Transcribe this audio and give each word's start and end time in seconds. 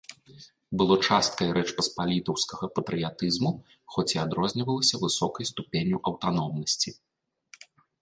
Было 0.81 0.95
часткай 1.07 1.49
рэчпаспалітаўскага 1.57 2.71
патрыятызму, 2.79 3.51
хоць 3.95 4.09
і 4.15 4.21
адрознівалася 4.25 4.95
высокай 5.07 5.51
ступенню 5.55 6.05
аўтаномнасці. 6.11 7.01